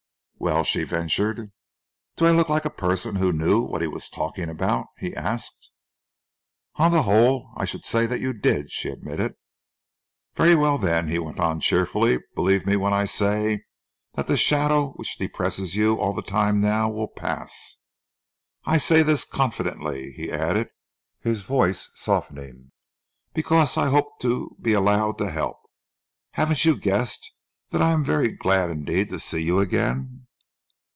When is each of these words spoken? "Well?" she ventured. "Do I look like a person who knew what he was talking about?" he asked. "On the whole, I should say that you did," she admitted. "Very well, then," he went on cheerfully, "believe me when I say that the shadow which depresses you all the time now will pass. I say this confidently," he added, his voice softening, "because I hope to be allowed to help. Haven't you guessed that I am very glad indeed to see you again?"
"Well?" 0.43 0.63
she 0.63 0.85
ventured. 0.85 1.51
"Do 2.15 2.25
I 2.25 2.31
look 2.31 2.49
like 2.49 2.65
a 2.65 2.71
person 2.71 3.17
who 3.17 3.31
knew 3.31 3.61
what 3.61 3.83
he 3.83 3.87
was 3.87 4.09
talking 4.09 4.49
about?" 4.49 4.87
he 4.97 5.15
asked. 5.15 5.69
"On 6.77 6.89
the 6.91 7.03
whole, 7.03 7.51
I 7.55 7.65
should 7.65 7.85
say 7.85 8.07
that 8.07 8.19
you 8.19 8.33
did," 8.33 8.71
she 8.71 8.89
admitted. 8.89 9.35
"Very 10.33 10.55
well, 10.55 10.79
then," 10.79 11.09
he 11.09 11.19
went 11.19 11.39
on 11.39 11.59
cheerfully, 11.59 12.17
"believe 12.33 12.65
me 12.65 12.75
when 12.75 12.91
I 12.91 13.05
say 13.05 13.65
that 14.15 14.25
the 14.25 14.35
shadow 14.35 14.93
which 14.93 15.15
depresses 15.19 15.75
you 15.75 15.99
all 15.99 16.11
the 16.11 16.23
time 16.23 16.59
now 16.59 16.89
will 16.89 17.07
pass. 17.07 17.77
I 18.65 18.79
say 18.79 19.03
this 19.03 19.23
confidently," 19.23 20.11
he 20.11 20.31
added, 20.31 20.69
his 21.19 21.43
voice 21.43 21.91
softening, 21.93 22.71
"because 23.35 23.77
I 23.77 23.89
hope 23.89 24.19
to 24.21 24.57
be 24.59 24.73
allowed 24.73 25.19
to 25.19 25.29
help. 25.29 25.57
Haven't 26.31 26.65
you 26.65 26.77
guessed 26.77 27.31
that 27.69 27.83
I 27.83 27.91
am 27.91 28.03
very 28.03 28.31
glad 28.31 28.71
indeed 28.71 29.09
to 29.09 29.19
see 29.19 29.43
you 29.43 29.59
again?" 29.59 30.25